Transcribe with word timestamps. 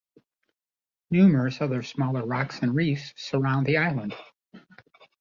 Numerous 1.11 1.61
other 1.61 1.83
smaller 1.83 2.25
rocks 2.25 2.57
and 2.63 2.73
reefs 2.73 3.13
surround 3.15 3.67
the 3.67 3.77
island. 3.77 4.15